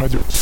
уходить. 0.00 0.39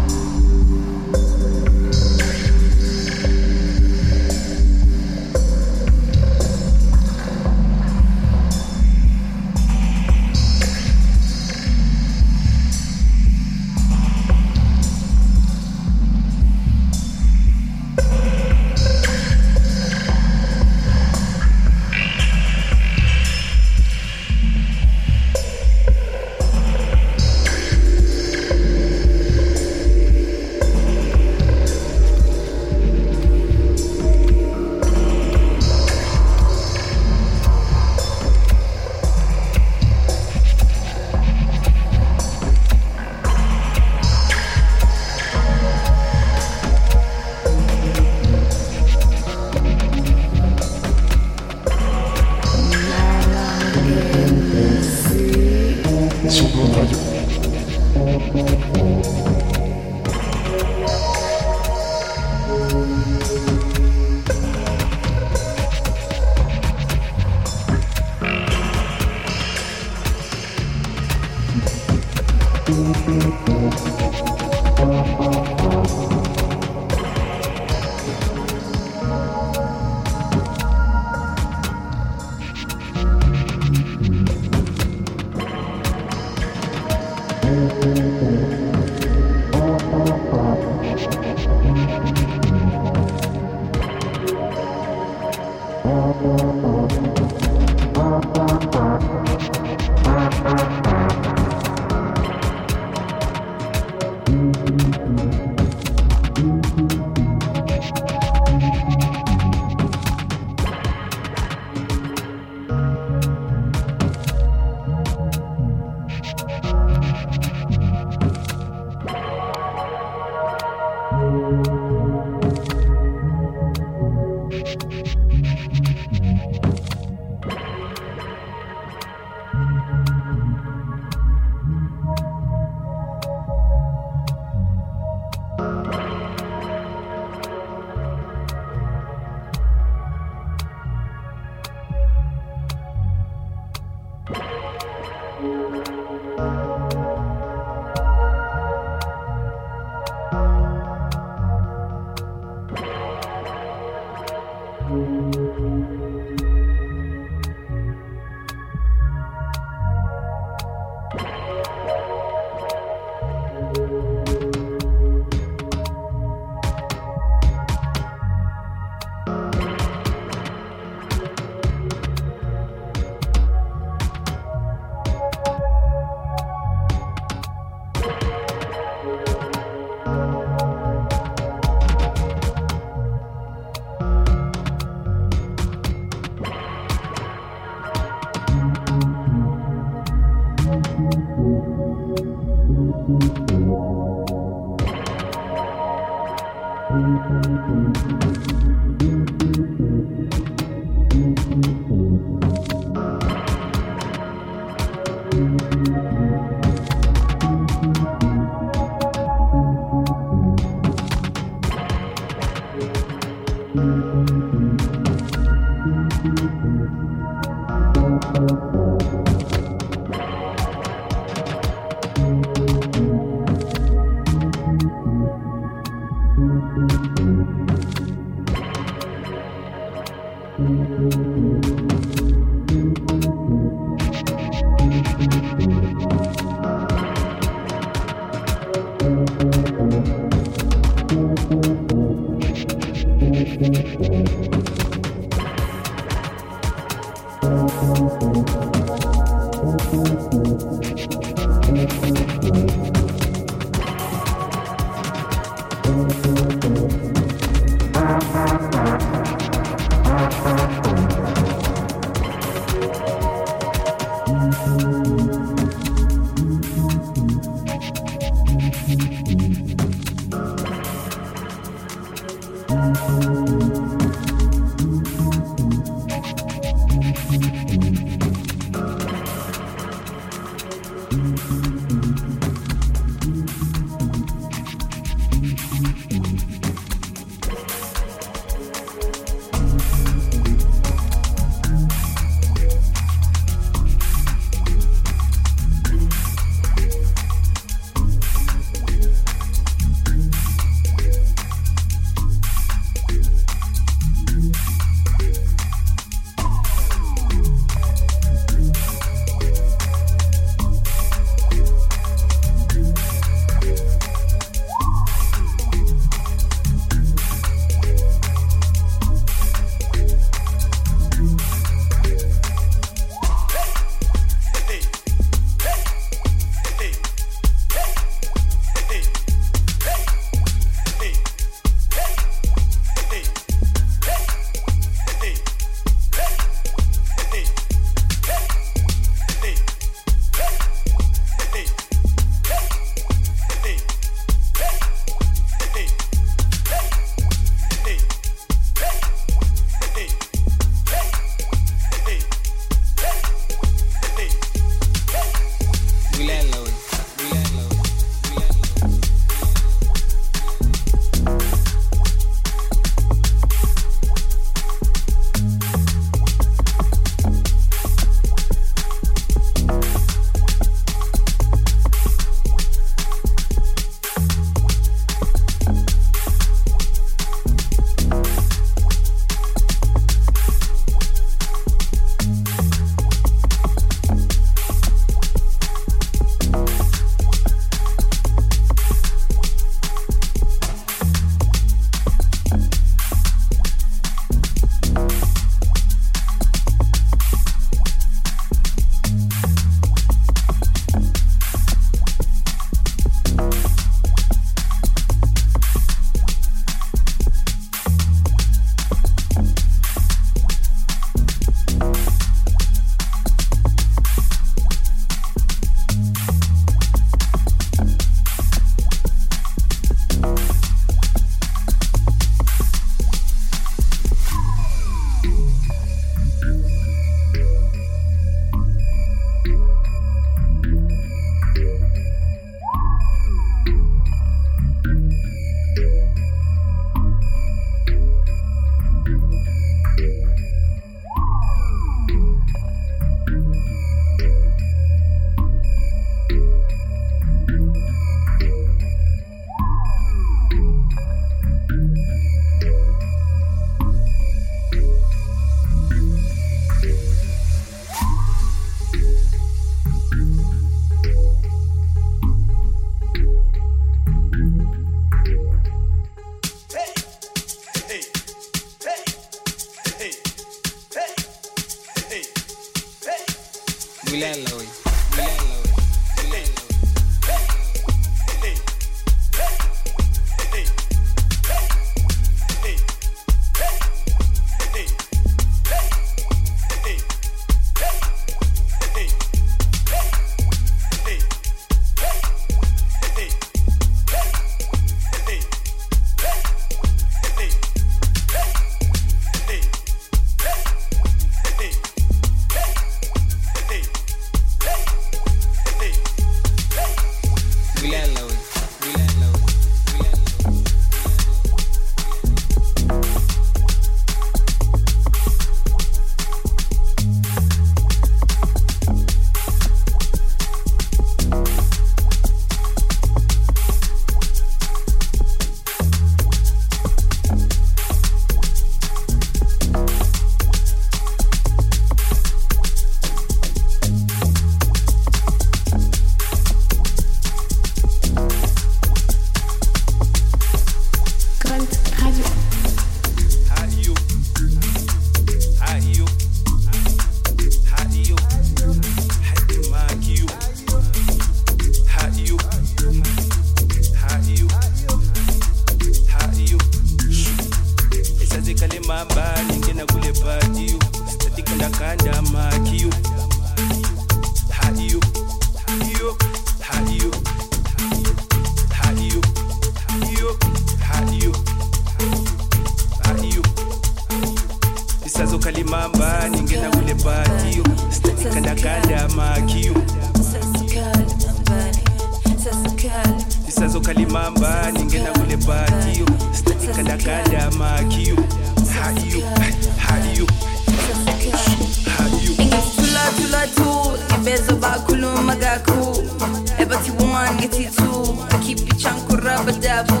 Kakhulu 595.36 596.10
ebathi 596.58 596.90
one 596.90 597.30
ngithi 597.36 597.64
two 597.76 598.16
akhipha 598.34 598.64
ichanku 598.74 599.16
rabadabu 599.16 600.00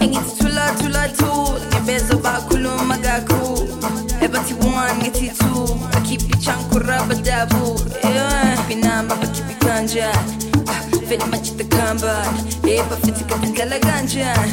engithi 0.00 0.32
thula 0.38 0.66
thula 0.78 1.08
two 1.08 1.60
ngebezo 1.70 2.16
bakhuluma 2.24 2.96
kakhulu 2.98 3.74
ebathi 4.20 4.54
one 4.54 4.94
ngithi 4.98 5.28
two 5.38 5.78
akhipha 5.96 6.28
ichanku 6.36 6.78
rabadabu 6.78 7.80
binamba 8.68 9.14
bakhipha 9.16 9.54
kanjani 9.64 10.50
Ah, 10.70 10.82
vele 11.08 11.24
majita 11.30 11.64
khambani 11.64 12.40
ebafithi 12.64 13.24
kadindlela 13.24 13.78
kanjani 13.78 14.52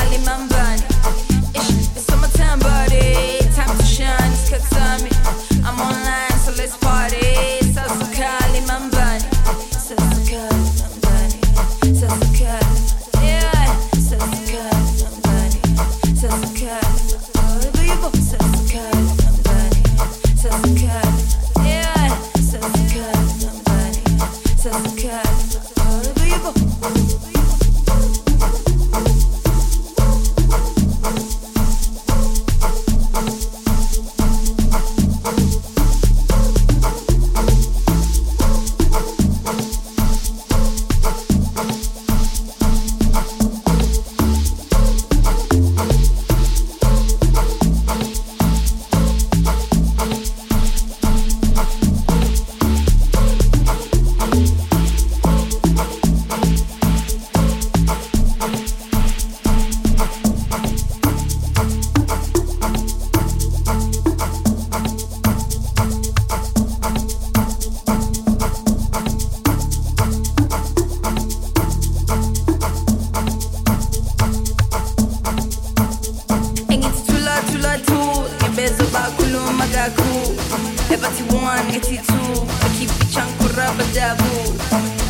ebathi 79.89 81.23
one 81.33 81.65
ngithi 81.69 81.97
two. 82.05 82.45
Akhipha 82.65 83.03
ichanku 83.03 83.47
rabadabu 83.57 84.31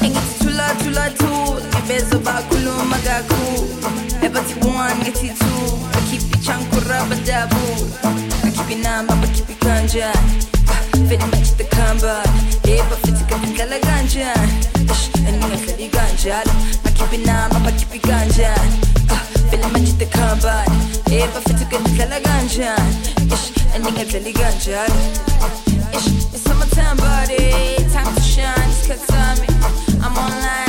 engithi 0.02 0.34
thula 0.40 0.68
thula 0.80 1.10
two 1.20 1.60
ngebezo 1.72 2.18
bakhuluma 2.24 2.98
kakhulu 3.04 3.68
ebathi 4.24 4.56
one 4.64 4.96
ngithi 5.04 5.30
two. 5.40 5.68
Akhipha 5.98 6.38
ichanku 6.38 6.80
rabadabu 6.90 7.64
akhipha 8.48 8.72
inamba 8.72 9.16
bakhiphi 9.16 9.56
kanjani 9.60 10.48
Ah, 10.72 10.98
vele 11.08 11.26
majita 11.32 11.64
khambani 11.76 12.40
ebafithi 12.64 13.24
kadindlela 13.30 13.78
kanjani 13.80 14.54
ish 14.92 15.10
eningahlali 15.28 15.88
kanjalo 15.96 16.54
akhipha 16.88 17.16
inamba 17.16 17.60
bakhiphi 17.60 18.00
kanjani 18.00 18.80
Ah, 19.12 19.24
vele 19.50 19.68
majita 19.74 20.06
khambani 20.06 20.78
ebafithi 21.12 21.66
kadindlela 21.72 22.20
kanjani 22.22 22.96
ish 23.82 24.16
eningahlali 24.16 24.34
kanjalo 24.34 24.96
ish 25.98 26.08
it's 26.34 26.42
summertime 26.44 26.98
buddy. 26.98 27.50
Time 27.94 28.14
to 28.16 28.22
shine 28.22 28.70
isikhathi 28.74 29.06
sami 29.12 29.48
i'm 30.06 30.18
online 30.26 30.61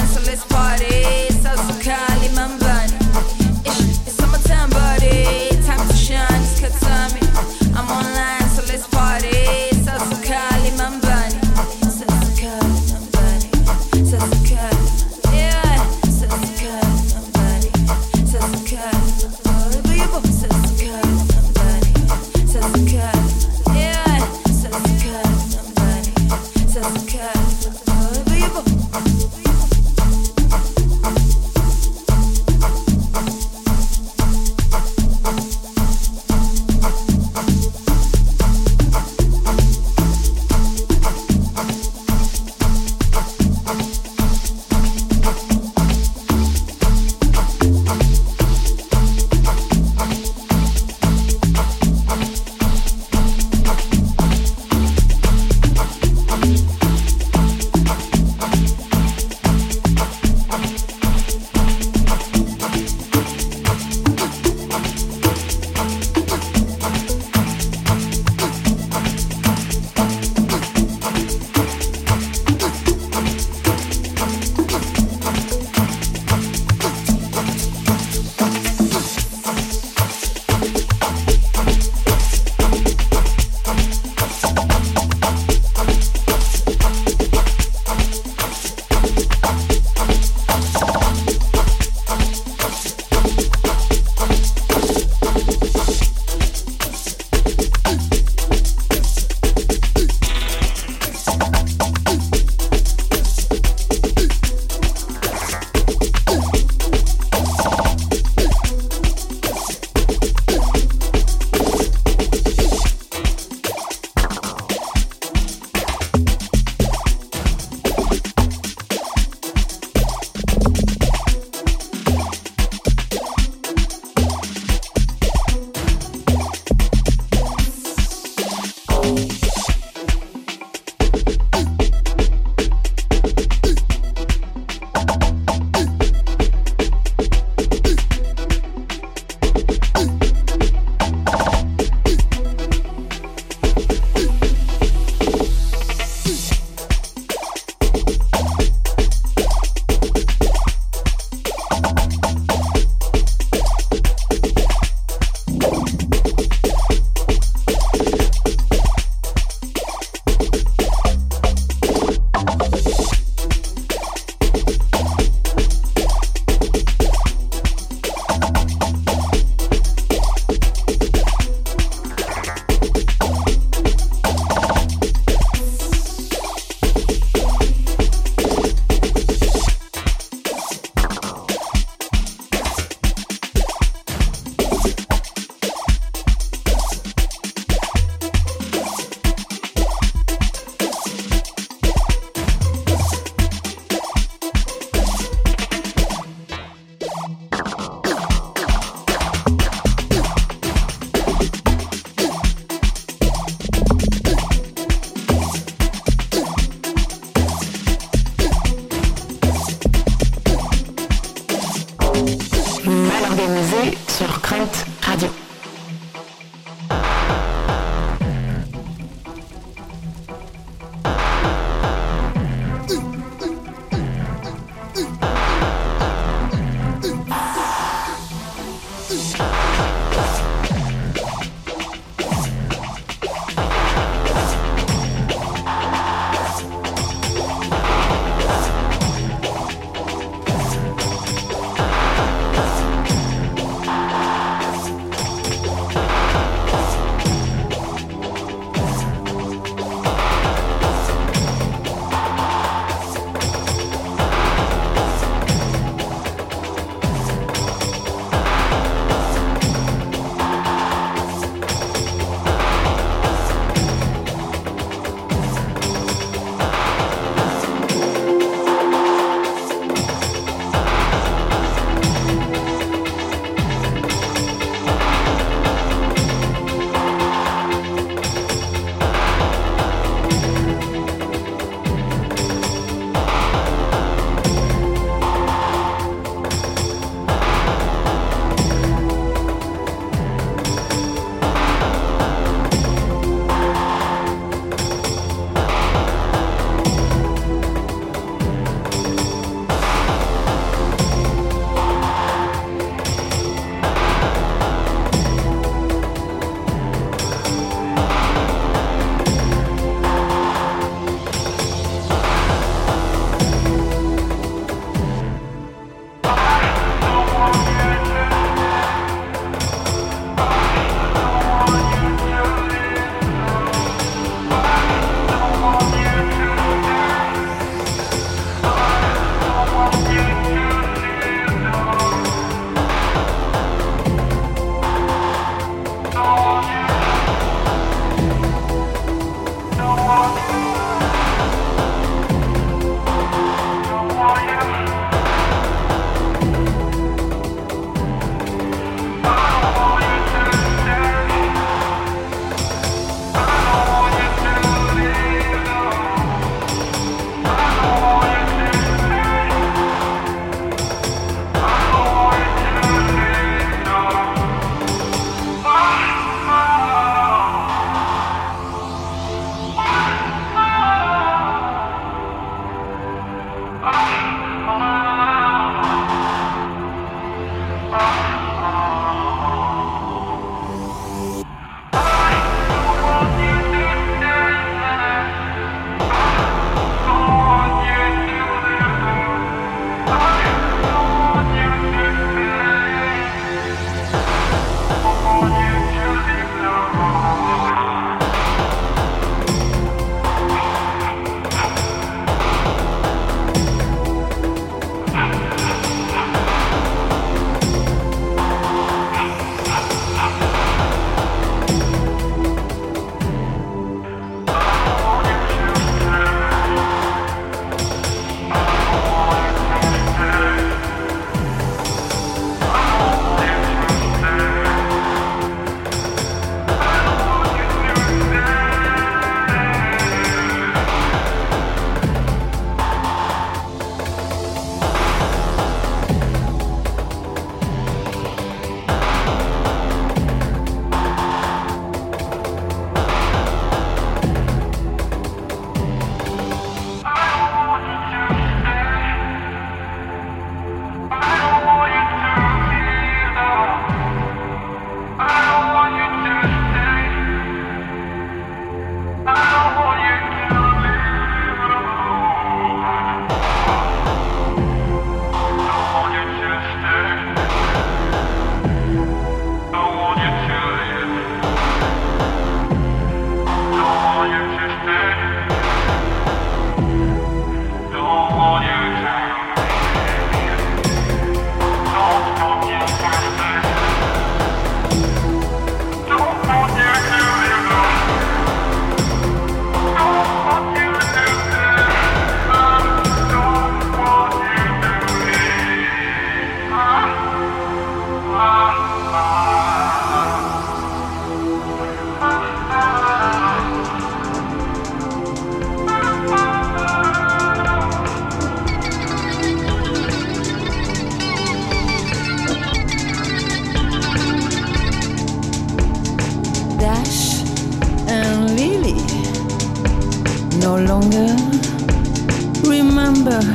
remember. 523.25 523.47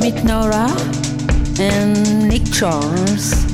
Meet 0.00 0.24
Nora 0.24 0.68
and 1.60 2.28
Nick 2.28 2.44
Charles. 2.52 3.51